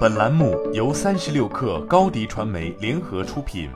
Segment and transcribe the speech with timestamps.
[0.00, 3.70] 本栏目由三十六氪高低传媒联合出品。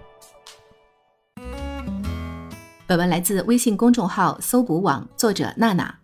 [2.86, 5.94] 本文来自微信公众号“搜捕网”，作者娜娜。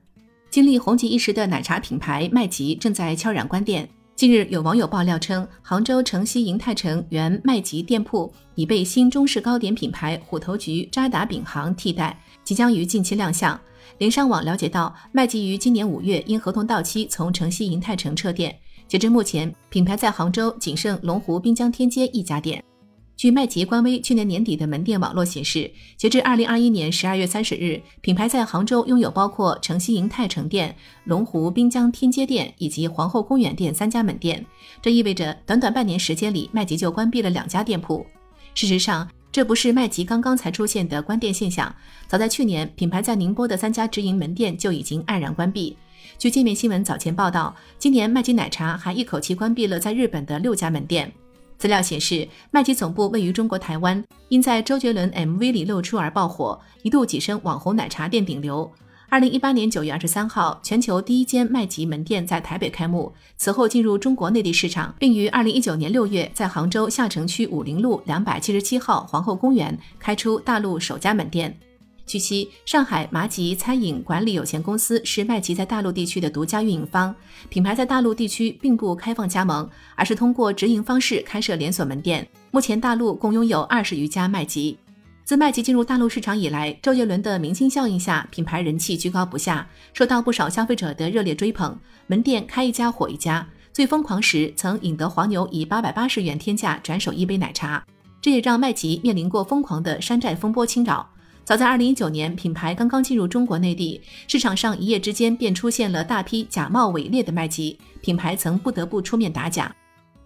[0.49, 3.87] 经历红极一时的奶茶品牌麦吉正在悄然关店。
[4.17, 13.59] 近日，有网友爆料称，杭州城西银泰城原麦吉店铺已被新中式糕点品牌虎头局渣打饼行替代，即将于近期亮相。
[13.99, 18.59] 零商网了解到，麦吉于今年五月因合同到期从城西银泰城撤店。
[18.91, 22.61] 截至目前，品牌在杭州仅剩龙湖滨江天街一家店。
[23.17, 34.45] 据麦吉官微去年年底的门店网络显示，截至二零二一年十二月三十日，品牌在杭州拥有包括城西银泰城店、龙湖滨江天街店以及皇后公园店三家门店。
[34.83, 38.05] 这意味着短短半年时间里，麦吉就关闭了两家店铺。
[38.57, 41.73] 事实上，这不是麦吉刚刚才出现的关店现象，
[42.09, 45.77] 早在去年，品牌在宁波的三家直营门店就已经黯然关闭。
[46.21, 51.11] 据界面新闻早前报道，今年麦吉奶茶还一口气关闭了在日本的六家门店。
[51.57, 58.71] 资料显示，麦吉总部位于中国台湾，因在周杰伦 MV 里露出而爆火，一度跻身网红奶茶店顶流。
[59.09, 71.59] 二零一八年九月二十三号，全球第一间麦吉门店在台北开幕，此后进入中国内地市场，并于二零一九年六月在杭州下城区武陵路两百七十七号皇后公园开出大陆首家门店。
[72.11, 77.15] 据悉，上海麻吉餐饮管理有限公司是麦吉在大陆地区的独家运营方，
[77.49, 82.27] 品牌在大陆地区并不开放加盟，而是通过直营方式开设连锁门店。
[82.51, 84.77] 目前，大陆共拥有二十余家麦吉。
[85.23, 93.47] 自麦吉进入大陆市场以来，周杰伦的明星效应下，品牌人气居高不下，受到不少消费者的热烈追捧，门店开一家火一家。
[93.73, 97.87] 最疯狂时，曾引得黄牛以八百八十元天价转手一杯奶茶，
[98.21, 101.09] 这也让麦吉面临过疯狂的山寨风波侵扰。
[101.51, 109.75] 早在二零一九年，品牌刚刚进入中国内地市场上，一夜之间便出现了大批假冒伪劣的麦吉，品牌曾不得不出面打假。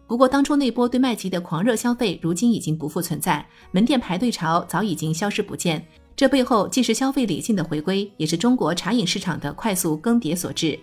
[0.07, 5.83] 不过，当初那波对麦吉的狂热消费，如今已经不复存在，门店排队潮早已经消失不见。
[6.15, 10.79] 这背后既是消费理性的回归，也是中国茶饮市场的快速更迭所致。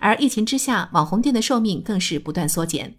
[0.00, 2.90] 而疫情之下，网红店的寿命更是不断缩减。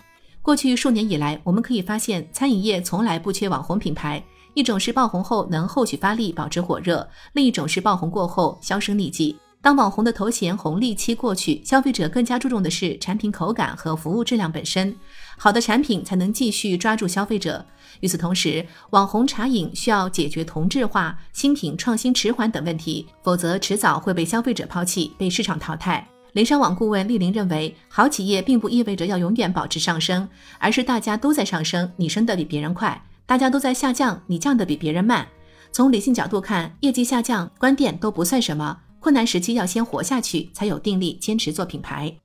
[0.43, 4.23] 过去数年以来，我们可以发现，餐饮业从来不缺网红品牌。
[4.53, 9.37] 一种是爆红后能后续发力保持火热，另一种是爆红过后销声匿迹。
[9.61, 14.93] 当网红的头衔红利期过去，消费者更加注重的是产品口感和服务质量本身。
[15.37, 17.65] 好的产品才能继续抓住消费者。
[18.01, 26.05] 与此同时，网红茶饮需要解决同质化、新品创新迟缓等问题，否则迟早会被消费者抛弃，被市场淘汰。
[26.33, 30.27] 雷商网顾问丽玲认为，好企业并不意味着要永远保持上升，
[30.59, 33.01] 而是大家都在上升，你升得比别人快。
[33.25, 35.28] 大家都在下降，你降的比别人慢。
[35.72, 38.78] 从理性角度看，业绩下降、关店都不算什么。
[39.00, 42.16] 困难时期要先活下去，才有定力坚持做品牌。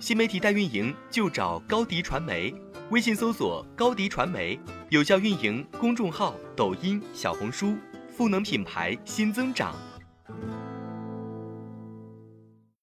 [0.00, 2.54] 新媒体代运营就找高迪传媒，
[2.90, 4.58] 微信搜索高迪传媒，
[4.88, 7.76] 有效运营公众号、抖音、小红书，
[8.08, 9.74] 赋能品牌新增长。